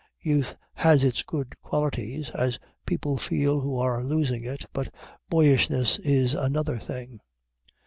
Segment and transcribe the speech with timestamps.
[0.21, 2.57] Youth has its good qualities, as
[2.87, 4.89] people feel who are losing it, but
[5.29, 7.19] boyishness is another thing.